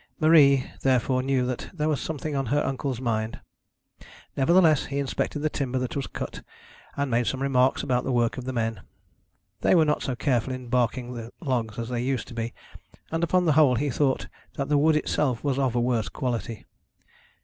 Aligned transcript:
Marie 0.19 0.65
therefore 0.81 1.21
knew 1.21 1.45
that 1.45 1.69
there 1.75 1.87
was 1.87 2.01
something 2.01 2.35
on 2.35 2.47
her 2.47 2.65
uncle's 2.65 2.99
mind. 2.99 3.39
Nevertheless 4.35 4.85
he 4.85 4.97
inspected 4.97 5.43
the 5.43 5.49
timber 5.51 5.77
that 5.77 5.95
was 5.95 6.07
cut, 6.07 6.41
and 6.97 7.11
made 7.11 7.27
some 7.27 7.39
remarks 7.39 7.83
about 7.83 8.03
the 8.03 8.11
work 8.11 8.35
of 8.35 8.45
the 8.45 8.51
men. 8.51 8.81
They 9.59 9.75
were 9.75 9.85
not 9.85 10.01
so 10.01 10.15
careful 10.15 10.53
in 10.53 10.69
barking 10.69 11.13
the 11.13 11.29
logs 11.39 11.77
as 11.77 11.89
they 11.89 12.01
used 12.01 12.27
to 12.29 12.33
be, 12.33 12.51
and 13.11 13.23
upon 13.23 13.45
the 13.45 13.53
whole 13.53 13.75
he 13.75 13.91
thought 13.91 14.27
that 14.55 14.69
the 14.69 14.77
wood 14.79 14.95
itself 14.95 15.43
was 15.43 15.59
of 15.59 15.75
a 15.75 15.79
worse 15.79 16.09
quality. 16.09 16.65